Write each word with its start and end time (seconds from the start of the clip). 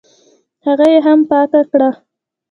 هغه 0.65 0.85
یې 0.93 0.99
هم 1.05 1.19
پاکه 1.29 1.61
کړه. 1.71 1.89